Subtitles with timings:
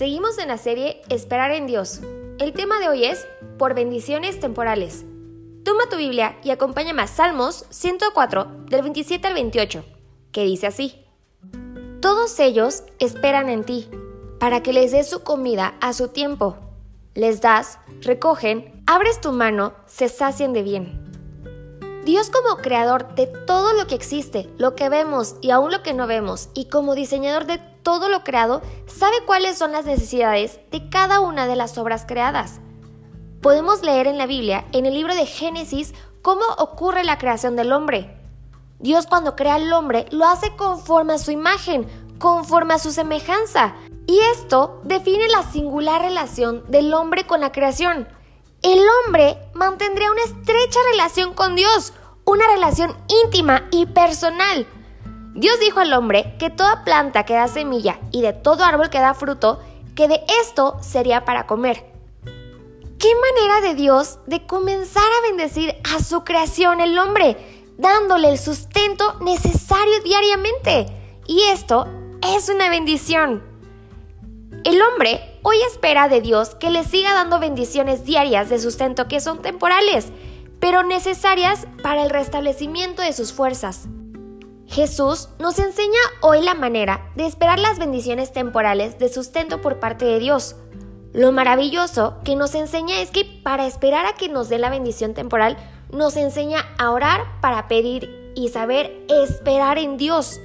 [0.00, 2.00] Seguimos en la serie Esperar en Dios.
[2.38, 5.04] El tema de hoy es por bendiciones temporales.
[5.62, 9.84] Toma tu Biblia y acompáñame a Salmos 104 del 27 al 28,
[10.32, 11.04] que dice así.
[12.00, 13.90] Todos ellos esperan en ti,
[14.38, 16.56] para que les des su comida a su tiempo.
[17.12, 21.10] Les das, recogen, abres tu mano, se sacien de bien.
[22.06, 25.92] Dios como creador de todo lo que existe, lo que vemos y aún lo que
[25.92, 30.88] no vemos, y como diseñador de todo lo creado, sabe cuáles son las necesidades de
[30.88, 32.60] cada una de las obras creadas.
[33.40, 37.72] Podemos leer en la Biblia, en el libro de Génesis, cómo ocurre la creación del
[37.72, 38.16] hombre.
[38.78, 41.86] Dios cuando crea al hombre lo hace conforme a su imagen,
[42.18, 43.74] conforme a su semejanza.
[44.06, 48.08] Y esto define la singular relación del hombre con la creación.
[48.62, 51.92] El hombre mantendría una estrecha relación con Dios,
[52.24, 52.94] una relación
[53.24, 54.66] íntima y personal.
[55.34, 58.98] Dios dijo al hombre que toda planta que da semilla y de todo árbol que
[58.98, 59.60] da fruto,
[59.94, 61.84] que de esto sería para comer.
[62.98, 67.36] ¿Qué manera de Dios de comenzar a bendecir a su creación el hombre,
[67.78, 70.86] dándole el sustento necesario diariamente?
[71.26, 71.86] Y esto
[72.34, 73.42] es una bendición.
[74.64, 79.20] El hombre hoy espera de Dios que le siga dando bendiciones diarias de sustento que
[79.20, 80.08] son temporales,
[80.58, 83.88] pero necesarias para el restablecimiento de sus fuerzas.
[84.70, 90.04] Jesús nos enseña hoy la manera de esperar las bendiciones temporales de sustento por parte
[90.04, 90.54] de Dios.
[91.12, 95.12] Lo maravilloso que nos enseña es que para esperar a que nos dé la bendición
[95.12, 95.56] temporal,
[95.90, 100.40] nos enseña a orar para pedir y saber esperar en Dios.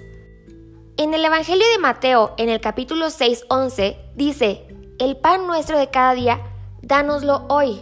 [0.97, 4.65] En el Evangelio de Mateo, en el capítulo 6, 11, dice,
[4.97, 6.41] el pan nuestro de cada día,
[6.81, 7.79] dánoslo hoy.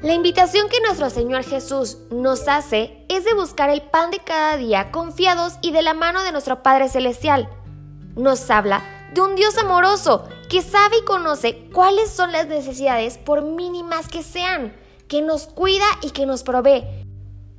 [0.00, 4.56] La invitación que nuestro Señor Jesús nos hace es de buscar el pan de cada
[4.56, 7.48] día confiados y de la mano de nuestro Padre Celestial.
[8.16, 13.42] Nos habla de un Dios amoroso que sabe y conoce cuáles son las necesidades por
[13.42, 14.74] mínimas que sean,
[15.08, 16.84] que nos cuida y que nos provee,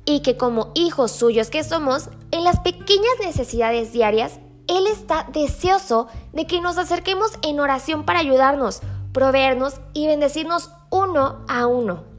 [0.04, 6.08] y que como hijos suyos que somos, en las pequeñas necesidades diarias, Él está deseoso
[6.32, 8.80] de que nos acerquemos en oración para ayudarnos,
[9.12, 12.17] proveernos y bendecirnos uno a uno.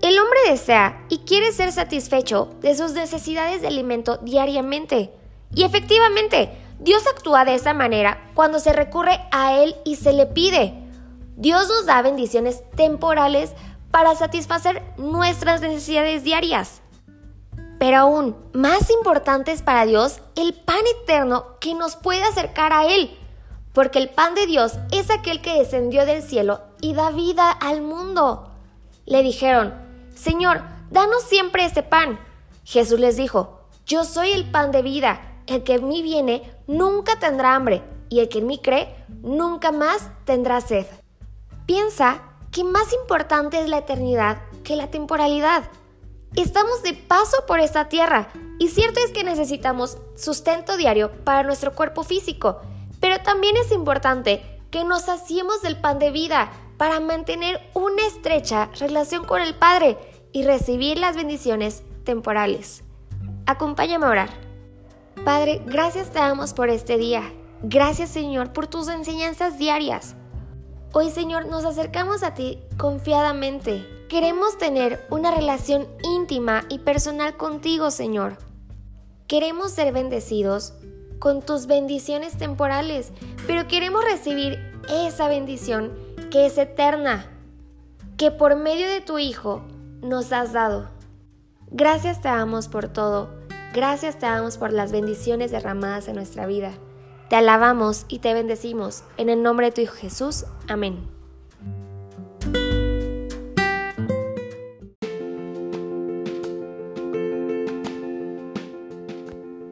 [0.00, 5.12] El hombre desea y quiere ser satisfecho de sus necesidades de alimento diariamente.
[5.52, 10.26] Y efectivamente, Dios actúa de esa manera cuando se recurre a Él y se le
[10.26, 10.74] pide.
[11.36, 13.52] Dios nos da bendiciones temporales
[13.90, 16.80] para satisfacer nuestras necesidades diarias.
[17.80, 22.86] Pero aún más importante es para Dios el pan eterno que nos puede acercar a
[22.86, 23.16] Él,
[23.72, 27.82] porque el pan de Dios es aquel que descendió del cielo y da vida al
[27.82, 28.52] mundo.
[29.06, 29.87] Le dijeron,
[30.18, 32.18] Señor, danos siempre este pan.
[32.64, 37.20] Jesús les dijo, Yo soy el pan de vida, el que en mí viene nunca
[37.20, 38.92] tendrá hambre, y el que en mí cree
[39.22, 40.86] nunca más tendrá sed.
[41.66, 45.70] Piensa que más importante es la eternidad que la temporalidad.
[46.34, 48.28] Estamos de paso por esta tierra,
[48.58, 52.60] y cierto es que necesitamos sustento diario para nuestro cuerpo físico,
[52.98, 54.42] pero también es importante
[54.72, 59.98] que nos saciemos del pan de vida para mantener una estrecha relación con el Padre
[60.32, 62.84] y recibir las bendiciones temporales.
[63.46, 64.30] Acompáñame a orar.
[65.24, 67.32] Padre, gracias te damos por este día.
[67.62, 70.14] Gracias Señor por tus enseñanzas diarias.
[70.92, 73.84] Hoy Señor nos acercamos a ti confiadamente.
[74.08, 78.38] Queremos tener una relación íntima y personal contigo Señor.
[79.26, 80.74] Queremos ser bendecidos
[81.18, 83.12] con tus bendiciones temporales,
[83.46, 84.58] pero queremos recibir
[84.88, 87.26] esa bendición que es eterna,
[88.16, 89.62] que por medio de tu Hijo
[90.02, 90.90] nos has dado.
[91.70, 93.30] Gracias te damos por todo.
[93.74, 96.72] Gracias te damos por las bendiciones derramadas en nuestra vida.
[97.28, 99.04] Te alabamos y te bendecimos.
[99.16, 100.46] En el nombre de tu Hijo Jesús.
[100.68, 101.06] Amén.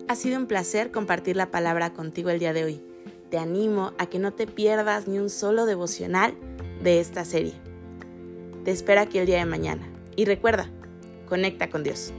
[0.09, 2.86] Ha sido un placer compartir la palabra contigo el día de hoy.
[3.31, 6.35] Te animo a que no te pierdas ni un solo devocional
[6.83, 7.55] de esta serie.
[8.65, 9.89] Te espero aquí el día de mañana.
[10.15, 10.71] Y recuerda,
[11.29, 12.13] conecta con Dios.